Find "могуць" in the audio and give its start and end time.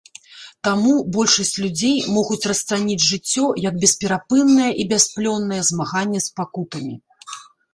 2.15-2.39